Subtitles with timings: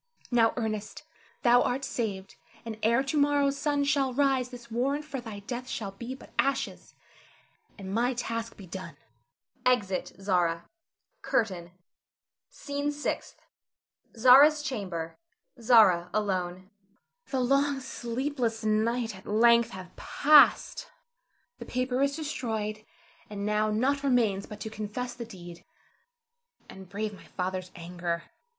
[0.31, 1.03] Now, Ernest,
[1.43, 5.69] thou art saved, and ere to morrow's sun shall rise this warrant for thy death
[5.69, 6.95] shall be but ashes,
[7.77, 8.97] and my task be done.
[9.63, 10.67] [Exit Zara.
[11.21, 11.73] CURTAIN.
[12.49, 13.41] SCENE SIXTH.
[14.17, 15.19] [Zara's chamber.
[15.61, 16.71] Zara alone].
[17.29, 17.43] Zara.
[17.43, 20.87] The long, sleepless night at length hath passed.
[21.59, 22.83] The paper is destroyed,
[23.29, 25.63] and now nought remains but to confess the deed,
[26.67, 28.31] and brave my father's anger.